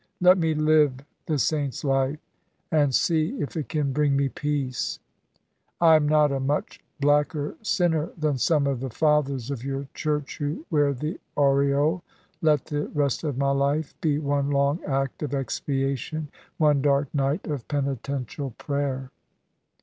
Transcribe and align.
Let 0.19 0.39
me 0.39 0.55
live 0.55 0.93
the 1.27 1.37
saint's 1.37 1.83
life, 1.83 2.17
and 2.71 2.91
see 2.91 3.39
if 3.39 3.55
it 3.55 3.69
can 3.69 3.93
bring 3.93 4.15
me 4.17 4.29
peace. 4.29 4.97
I 5.79 5.95
am 5.95 6.09
not 6.09 6.31
a 6.31 6.39
much 6.39 6.83
blacker 6.99 7.55
sinner 7.61 8.09
than 8.17 8.39
some 8.39 8.65
of 8.65 8.79
the 8.79 8.89
fathers 8.89 9.51
of 9.51 9.63
your 9.63 9.87
Church 9.93 10.39
who 10.39 10.65
wear 10.71 10.91
the 10.95 11.19
aureole. 11.37 12.01
Let 12.41 12.65
the 12.65 12.87
rest 12.87 13.23
of 13.23 13.37
my 13.37 13.51
life 13.51 13.93
be 14.01 14.17
one 14.17 14.49
long 14.49 14.83
act 14.85 15.21
of 15.21 15.35
expiation, 15.35 16.29
one 16.57 16.81
dark 16.81 17.13
night 17.13 17.45
of 17.45 17.67
penitential 17.67 18.55
prayer." 18.57 19.11